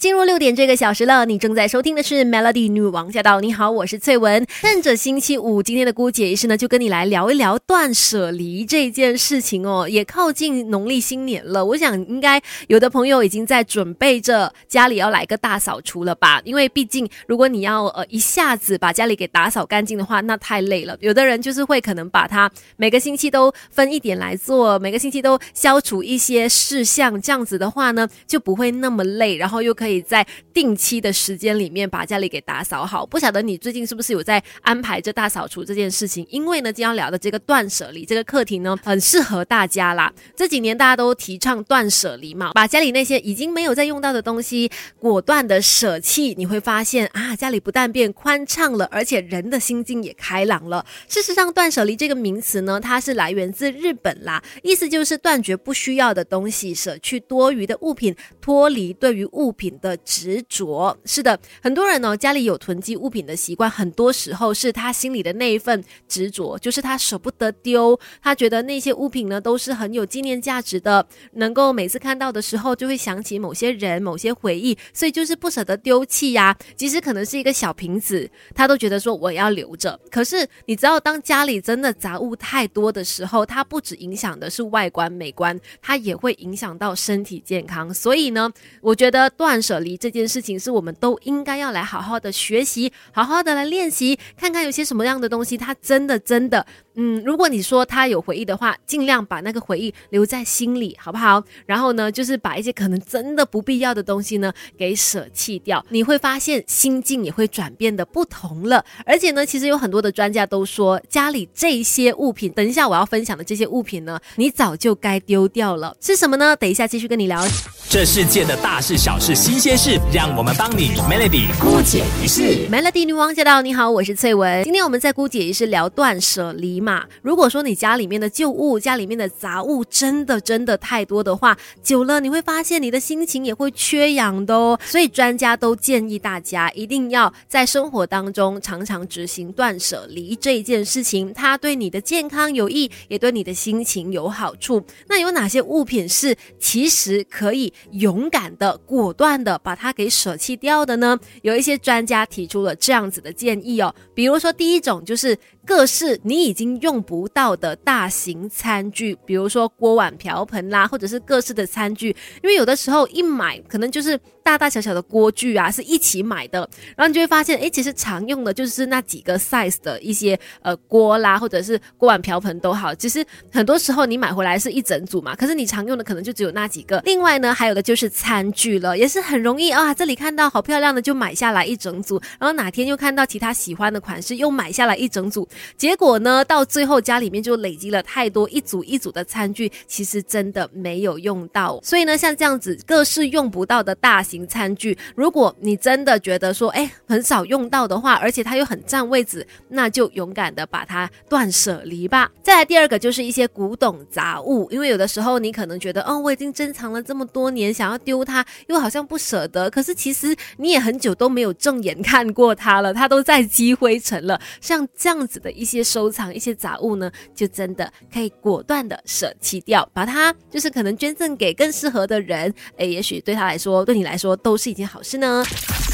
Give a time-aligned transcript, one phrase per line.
[0.00, 3.38] 进入六点这个小时了，你正在收听的是 Melody 女王驾到。
[3.42, 4.46] 你好，我是翠文。
[4.62, 9.86] 趁着星期五，今天的姑姐仪式呢，就跟你来聊一聊断舍离这件事情哦。
[9.86, 16.40] 也靠近农历新年了，我想应该有的朋友已经在准备着家里要来个大扫除了吧？
[16.46, 20.96] 因为毕竟如果你要呃一下子把家里给打扫干净的话，那太累了。
[21.00, 29.89] 有的人就是会可能把它每个星期都分一点来做，每个星期都消除一些事项，这样子的话呢，就不会那么累，然后又可以。
[29.90, 33.04] 可以在定期的时间里面把家里给打扫好。
[33.04, 36.24] 不晓得你最近是不是有在安排着大扫除这件事情？
[36.30, 40.12] 因为呢，今天要聊的这个断舍离这个课题呢，很适合大家啦。
[40.36, 50.86] 这几年大家都提倡断舍离嘛，把家里那些已经没有在用到的东西果断的舍弃，你会发现啊，家里不但变宽敞了，而且人的心境也开朗了。
[51.08, 59.78] 事实上，断舍离这个名词呢，它是来源自日本啦，意思就是断绝不需要的东西，舍去多余的物品，脱离对于物品。
[59.80, 76.56] 的执着是的，很多人呢家里有囤积物品的习惯，很多时候是他心里的那一份执着，就是他舍不得丢，他觉得那些物品呢都是很有纪念价值的，能够每次看到的时候就会想起某些人、某些回忆，所以就是不舍得丢弃呀。
[76.76, 79.98] 即使可能是一个小瓶子，他都觉得说我要留着。
[80.10, 87.92] 可是你知道，当家里真的杂物太多的时候，它不止影响的是外观美观，它也会影响到身体健康。
[87.94, 88.50] 所以呢，
[88.80, 89.60] 我觉得断。
[89.70, 101.42] 舍离这件事情是我们都应该要来好好的学习，好好的来练习，看看有些什么样的东西，它真的真的，嗯，如果你说他有回忆的话，尽量把那个回忆留在心里，好不好？
[101.66, 108.84] 然后呢，就是把一些可能真的不必要的东西呢给舍弃掉，你会发现心境也会转变的不同了。
[109.06, 115.96] 而且呢，其实有很多的专家都说，家里这些物品，等一下我要分享的这些物品呢，你早就该丢掉了。
[116.00, 116.56] 是什么呢？
[116.56, 117.46] 等一下继续跟你聊。
[117.88, 122.68] 这世界的大事小事新鲜事，让我们帮你 Melody 姑姐一事。
[122.70, 124.62] Melody 女王驾到，你好，我是翠文。
[124.64, 127.04] 今天我们在姑姐一世聊断舍离嘛。
[127.22, 134.78] 如果说你家里面的旧物、家里面的杂物真的真的太多的话，久了你会发现你的心情也会缺氧的哦。
[134.84, 144.82] 所以专家都建议大家一定要在生活当中常常执行断舍离这一件事情，它对你的健康有益，也对你的心情有好处。
[145.08, 147.72] 那有哪些物品是其实可以？
[147.92, 151.18] 勇敢的、果断的把它给舍弃掉的呢？
[151.42, 162.08] 有一些专家提出了这样子的建议哦，比如说第一种就是各式你已经用不到的大型餐具，比如说锅碗瓢盆啦，或者是各式的餐具，
[162.42, 164.18] 因为有的时候一买可能就是。
[164.42, 166.58] 大大小小的锅具啊，是一起买的，
[166.96, 172.92] 然后你就会发现，哎，其实常用的就是那几个 size 的一些呃锅啦，或者是锅碗瓢盆都好。
[172.94, 177.00] 其实很多时候你买回来是一整组嘛，可是你常用的可能就只有那几个。
[177.04, 191.80] 另外呢，还有的就是餐具了，也是很容易啊，这里看到好漂亮的就买下来一整组，然后哪天又看到其他喜欢的款式又买下来一整组，结果呢，到到最后家里面就累积了太多一组一组的餐具，其实真的没有用到。
[191.82, 194.20] 所以呢，像这样子各式用不到的大。
[194.20, 202.30] 型餐具，如果你真的觉得说，哎，很少用到的话，而且它又很占位置，那就勇敢的把它断舍离吧。
[202.42, 214.38] 再来第二个就是一些古董杂物，因为有的时候你可能觉得，哦，我已经珍藏了这么多年，想要丢它，又好像不舍得，可是其实你也很久都没有正眼看过它了，它都在积灰尘了。
[214.60, 224.20] 像这样子的一些收藏一些杂物呢，就真的可以果断的舍弃掉，把它就是可能捐赠给更适合的人，诶，也许对他来说，对你来。
[224.20, 225.42] 说都是一件好事呢。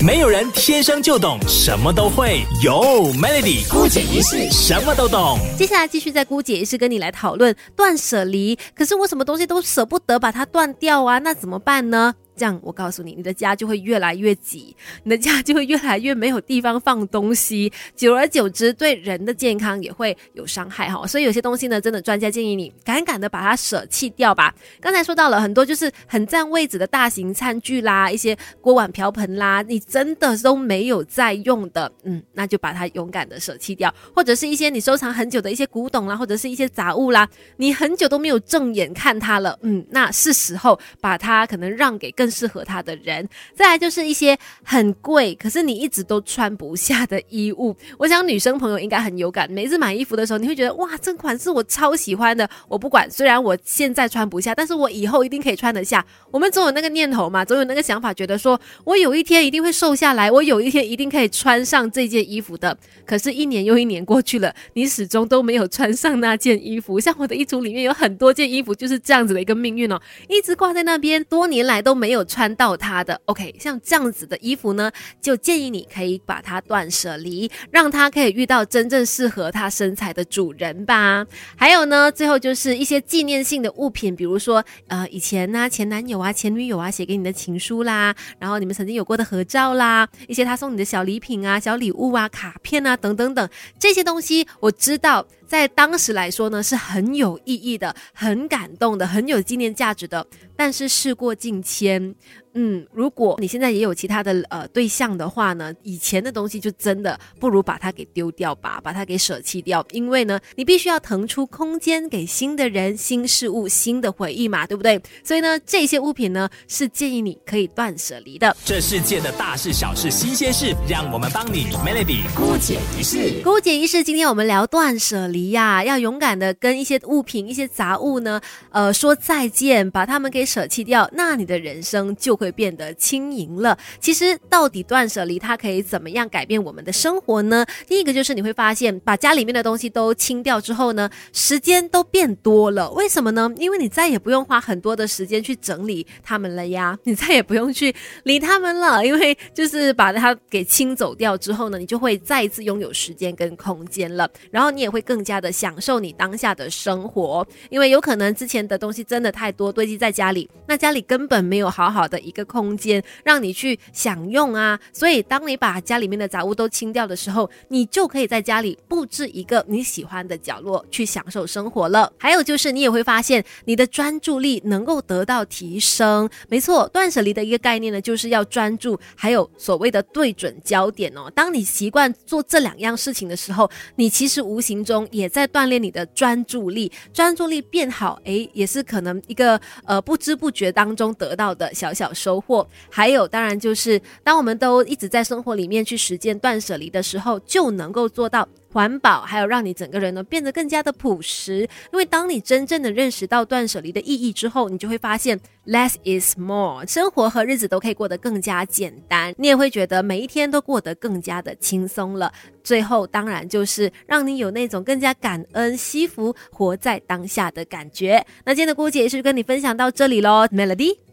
[0.00, 2.72] 没有人天生就懂什么都会，有
[3.14, 5.40] Melody 姑姐一世什么都懂。
[5.58, 8.56] 接下来继续在姑姐一世跟你来讨论断舍离。
[8.76, 12.14] 可是我什么东西都舍不得把它断掉啊，那怎么办呢？
[12.42, 21.06] 这样，我告诉你，你的家就会越来越挤，你的家就会越来越没有地方放东西，久而久之，对人的健康也会有伤害哈。
[21.06, 24.52] 所以有些东西呢，真的专家建议你赶赶的把它舍弃掉吧。
[24.80, 33.94] 刚才说到了很多，就是很占位置的大型餐具啦，一些锅碗瓢盆啦，你真的都没有在用的，嗯，那就把它勇敢的舍弃掉。
[34.12, 37.28] 或者是一些你收藏很久的一些古董啦，或者是一些杂物啦，
[37.58, 42.31] 你很久都没有正眼看它了，嗯，那是时候把它可能让给更。
[42.32, 47.76] 适合他的人，再来就是一些很贵，可是你一直都穿不下的衣物。
[47.98, 52.48] 我想女生朋友应该很有感，每次买衣服的时候，你会觉得哇，这款是我超喜欢的。
[52.68, 56.04] 我不管，虽然我现在穿不下，但是我以后一定可以穿得下。
[56.30, 62.78] 我们总有那个念头嘛，总有那个想法，觉得说我有一天一定会瘦下来，我有一天一定可以穿上这件衣服的。
[63.04, 67.00] 可是，一年又一年过去了，你始终都没有穿上那件衣服。
[67.00, 72.11] 像我的衣橱里面有很多件衣服，就是这样子的一个命运哦，一直挂在那边，多年来都没。
[72.12, 74.92] 没有穿到它的，OK，像这样子的衣服呢，
[75.22, 81.26] 就建议你可以把它断舍离，让它可以遇到真正适合它身材的主人吧。
[81.56, 93.48] 还有呢，最后就是一些纪念性的物品，比如说呃以前呢前男友啊、前女友啊写给你的情书啦，然后你们曾经有过的合照啦，一些他送你的小礼品啊、小礼物啊、卡片啊等等等
[93.78, 95.26] 这些东西，我知道。
[95.52, 100.26] 在当时来说呢，是很有意义的、很感动的、很有纪念价值的。
[100.56, 102.14] 但是事过境迁。
[102.54, 115.00] 嗯，如果你现在也有其他的呃对象的话呢，以前的东西就真的不如把它给丢掉吧，把它给舍弃掉，因为呢，你必须要腾出空间给新的人、新事物、新的回忆嘛，对不对？
[115.24, 118.54] 所以呢，这些物品呢是建议你可以断舍离的。
[118.66, 123.40] 这世界的大事小事新鲜事，让我们帮你 Melody 姑解一世。
[123.42, 128.38] 姑解一世，今天我们聊断舍离呀，要勇敢的跟一些物品、一些杂物呢，
[128.72, 132.41] 呃，说再见，把它们给舍弃掉，那你的人生就。
[132.42, 133.78] 会变得轻盈了。
[134.00, 137.64] 其实，到底断舍离它可以怎么样改变我们的生活呢？
[137.86, 142.90] 第一个就是你会发现，把家里面的东西都清掉之后呢，时间都变多了。
[142.90, 143.48] 为什么呢？
[143.58, 147.94] 因为你再也不用花很多的时间去整理它们了呀， 你再也不用去
[148.24, 149.06] 理它们了。
[149.06, 154.28] 因为就是把它给清走掉之后呢，你就会再一次拥有时间跟空间了。
[154.50, 157.46] 然后你也会更加的享受你当下的生活。
[157.70, 162.31] 因为有可能之前的东西真的太多堆积在家里，那家里根本没有好好的一。
[162.32, 172.10] 一个空间让你去享用啊，所以当你把家里面的杂物都清掉的时候，你就可以在家里布置一个你喜欢的角落去享受生活了。
[172.16, 176.28] 还有就是，你也会发现你的专注力能够得到提升。
[176.48, 181.30] 没错，断舍离的一个概念呢，就是要专注，还有所谓的对准焦点哦。
[181.34, 192.10] 当你习惯做这两样事情的时候，你其实无形中也在锻炼你的专注力，专注力变好，诶，也是可能一个呃不知不觉当中得到的小小。
[192.22, 201.68] 收获，还有当然就是，当我们都一直在生活里面去实践断舍离的时候，就能够做到环保，还有让你整个人呢变得更加的朴实。
[201.92, 212.32] 因为当你真正的认识到断舍离的意义之后，你就会发现 less is more，生活和日子都可以过得更加简单，你也会觉得每一天都过得更加的轻松了。
[212.62, 218.24] 最后当然就是让你有那种更加感恩、惜福、活在当下的感觉。
[218.44, 221.11] 那今天的姑姐也是跟你分享到这里喽，Melody。